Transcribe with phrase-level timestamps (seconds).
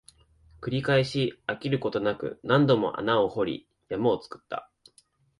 [0.61, 4.67] 繰り返し、飽きることなく、何度も穴を掘り、山を作った